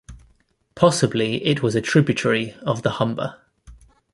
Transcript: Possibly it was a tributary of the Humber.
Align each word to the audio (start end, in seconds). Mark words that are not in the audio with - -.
Possibly 0.73 1.45
it 1.45 1.61
was 1.61 1.75
a 1.75 1.79
tributary 1.81 2.53
of 2.63 2.81
the 2.81 2.89
Humber. 2.93 3.39